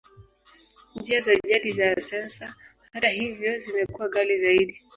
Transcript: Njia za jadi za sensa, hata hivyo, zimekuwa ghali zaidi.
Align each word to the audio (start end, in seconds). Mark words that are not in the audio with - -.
Njia 0.95 1.19
za 1.21 1.31
jadi 1.47 1.71
za 1.71 2.01
sensa, 2.01 2.55
hata 2.93 3.07
hivyo, 3.09 3.57
zimekuwa 3.59 4.09
ghali 4.09 4.37
zaidi. 4.37 4.81